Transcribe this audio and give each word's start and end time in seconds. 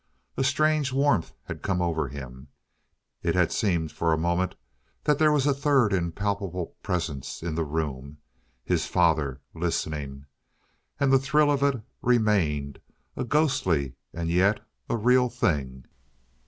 A 0.35 0.43
strange 0.43 0.91
warmth 0.91 1.31
had 1.43 1.61
come 1.61 1.79
over 1.79 2.07
him. 2.07 2.47
It 3.21 3.35
had 3.35 3.51
seemed 3.51 3.91
for 3.91 4.11
a 4.11 4.17
moment 4.17 4.55
that 5.03 5.19
there 5.19 5.31
was 5.31 5.45
a 5.45 5.53
third 5.53 5.93
impalpable 5.93 6.75
presence 6.81 7.43
in 7.43 7.53
the 7.53 7.63
room 7.63 8.17
his 8.65 8.87
father 8.87 9.41
listening. 9.53 10.25
And 10.99 11.13
the 11.13 11.19
thrill 11.19 11.51
of 11.51 11.61
it 11.61 11.83
remained, 12.01 12.81
a 13.15 13.23
ghostly 13.23 13.93
and 14.11 14.31
yet 14.31 14.61
a 14.89 14.97
real 14.97 15.29
thing. 15.29 15.85